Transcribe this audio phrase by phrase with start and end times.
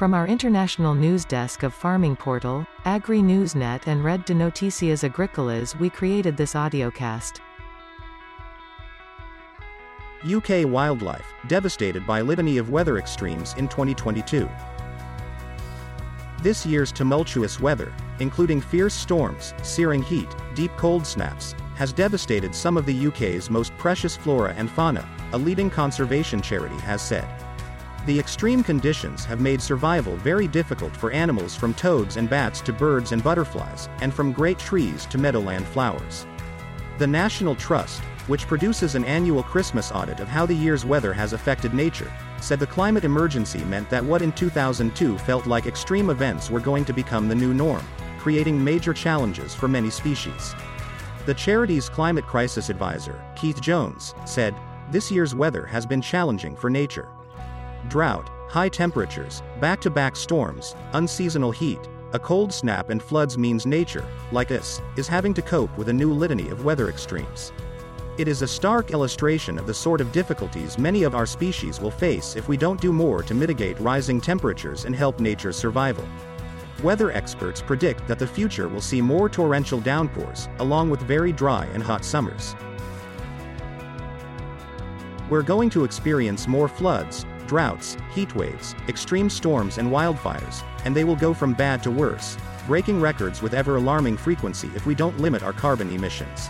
[0.00, 5.78] From our international news desk of Farming Portal, Agri Newsnet and Red de Noticias Agricolas
[5.78, 7.40] we created this audiocast.
[10.24, 14.48] UK wildlife, devastated by litany of weather extremes in 2022.
[16.42, 22.78] This year's tumultuous weather, including fierce storms, searing heat, deep cold snaps, has devastated some
[22.78, 27.28] of the UK's most precious flora and fauna, a leading conservation charity has said.
[28.06, 32.72] The extreme conditions have made survival very difficult for animals from toads and bats to
[32.72, 36.26] birds and butterflies, and from great trees to meadowland flowers.
[36.96, 41.34] The National Trust, which produces an annual Christmas audit of how the year's weather has
[41.34, 42.10] affected nature,
[42.40, 46.86] said the climate emergency meant that what in 2002 felt like extreme events were going
[46.86, 47.84] to become the new norm,
[48.18, 50.54] creating major challenges for many species.
[51.26, 54.54] The charity's climate crisis advisor, Keith Jones, said,
[54.90, 57.10] This year's weather has been challenging for nature.
[57.88, 61.80] Drought, high temperatures, back to back storms, unseasonal heat,
[62.12, 65.92] a cold snap, and floods means nature, like us, is having to cope with a
[65.92, 67.52] new litany of weather extremes.
[68.18, 71.90] It is a stark illustration of the sort of difficulties many of our species will
[71.90, 76.06] face if we don't do more to mitigate rising temperatures and help nature's survival.
[76.82, 81.66] Weather experts predict that the future will see more torrential downpours, along with very dry
[81.72, 82.54] and hot summers.
[85.30, 91.02] We're going to experience more floods, droughts, heat waves, extreme storms, and wildfires, and they
[91.02, 92.36] will go from bad to worse,
[92.68, 96.46] breaking records with ever alarming frequency if we don't limit our carbon emissions.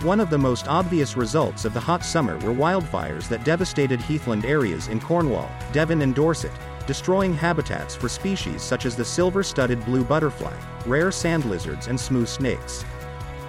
[0.00, 4.46] One of the most obvious results of the hot summer were wildfires that devastated heathland
[4.46, 6.50] areas in Cornwall, Devon, and Dorset,
[6.86, 10.54] destroying habitats for species such as the silver-studded blue butterfly,
[10.86, 12.86] rare sand lizards and smooth snakes.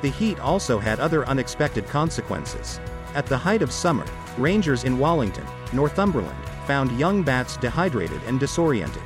[0.00, 2.78] The heat also had other unexpected consequences.
[3.16, 4.06] At the height of summer,
[4.36, 9.02] rangers in Wallington, Northumberland, found young bats dehydrated and disoriented.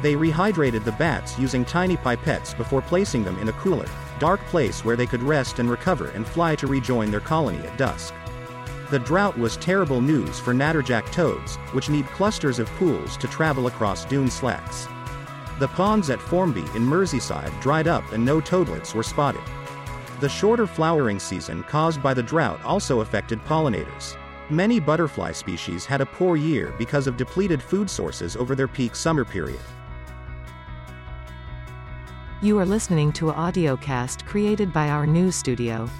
[0.00, 4.86] They rehydrated the bats using tiny pipettes before placing them in a cooler, dark place
[4.86, 8.14] where they could rest and recover and fly to rejoin their colony at dusk.
[8.90, 13.66] The drought was terrible news for natterjack toads, which need clusters of pools to travel
[13.66, 14.88] across dune slacks.
[15.58, 19.42] The ponds at Formby in Merseyside dried up and no toadlets were spotted.
[20.20, 24.16] The shorter flowering season caused by the drought also affected pollinators.
[24.50, 28.96] Many butterfly species had a poor year because of depleted food sources over their peak
[28.96, 29.60] summer period.
[32.40, 35.90] You are listening to a audiocast created by our news studio.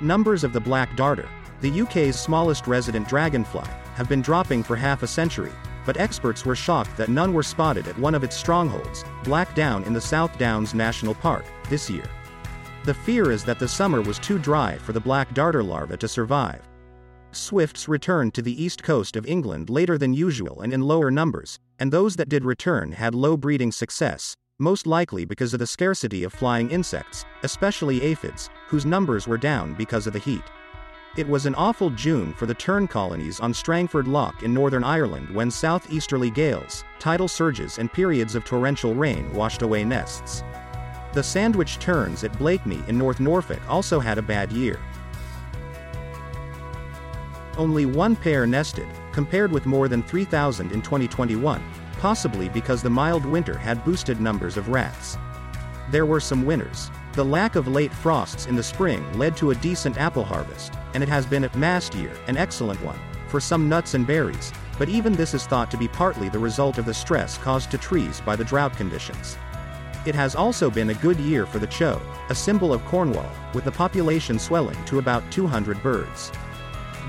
[0.00, 1.28] Numbers of the black darter,
[1.60, 5.52] the UK's smallest resident dragonfly, have been dropping for half a century,
[5.84, 9.84] but experts were shocked that none were spotted at one of its strongholds, Black Down
[9.84, 12.10] in the South Downs National Park, this year.
[12.86, 16.06] The fear is that the summer was too dry for the black darter larva to
[16.06, 16.62] survive.
[17.32, 21.58] Swifts returned to the east coast of England later than usual and in lower numbers,
[21.80, 26.22] and those that did return had low breeding success, most likely because of the scarcity
[26.22, 30.44] of flying insects, especially aphids, whose numbers were down because of the heat.
[31.16, 35.28] It was an awful June for the tern colonies on Strangford Lough in Northern Ireland
[35.34, 40.44] when southeasterly gales, tidal surges and periods of torrential rain washed away nests.
[41.16, 44.78] The sandwich terns at Blakeney in North Norfolk also had a bad year.
[47.56, 51.64] Only one pair nested, compared with more than 3,000 in 2021,
[52.00, 55.16] possibly because the mild winter had boosted numbers of rats.
[55.90, 56.90] There were some winners.
[57.14, 61.02] The lack of late frosts in the spring led to a decent apple harvest, and
[61.02, 64.90] it has been a mast year, an excellent one, for some nuts and berries, but
[64.90, 68.20] even this is thought to be partly the result of the stress caused to trees
[68.20, 69.38] by the drought conditions.
[70.06, 73.64] It has also been a good year for the chough, a symbol of Cornwall, with
[73.64, 76.30] the population swelling to about 200 birds.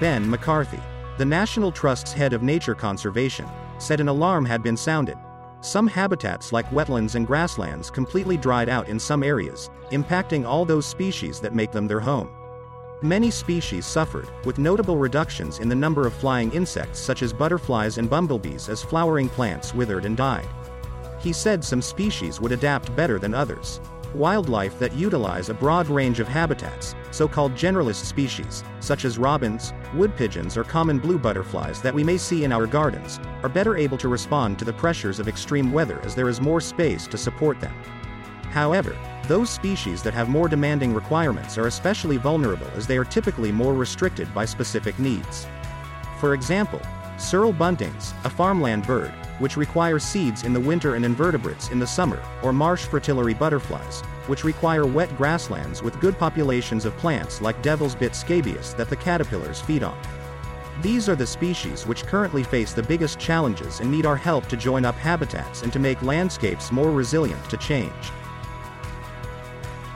[0.00, 0.80] Ben McCarthy,
[1.18, 3.46] the National Trust's head of nature conservation,
[3.78, 5.18] said an alarm had been sounded.
[5.60, 10.86] Some habitats like wetlands and grasslands completely dried out in some areas, impacting all those
[10.86, 12.30] species that make them their home.
[13.02, 17.98] Many species suffered, with notable reductions in the number of flying insects such as butterflies
[17.98, 20.48] and bumblebees as flowering plants withered and died.
[21.26, 23.80] He said some species would adapt better than others.
[24.14, 30.14] Wildlife that utilize a broad range of habitats, so-called generalist species, such as robins, wood
[30.14, 33.98] pigeons or common blue butterflies that we may see in our gardens, are better able
[33.98, 37.60] to respond to the pressures of extreme weather as there is more space to support
[37.60, 37.74] them.
[38.52, 38.96] However,
[39.26, 43.74] those species that have more demanding requirements are especially vulnerable as they are typically more
[43.74, 45.48] restricted by specific needs.
[46.20, 46.80] For example,
[47.16, 51.86] cirl buntings, a farmland bird, which require seeds in the winter and invertebrates in the
[51.86, 57.60] summer, or marsh fritillary butterflies, which require wet grasslands with good populations of plants like
[57.62, 59.98] devil's bit scabious that the caterpillars feed on.
[60.82, 64.56] These are the species which currently face the biggest challenges and need our help to
[64.56, 67.92] join up habitats and to make landscapes more resilient to change.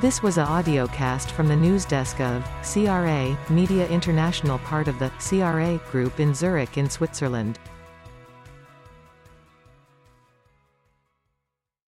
[0.00, 5.10] This was a audiocast from the news desk of CRA Media International part of the
[5.18, 7.58] CRA Group in Zurich in Switzerland.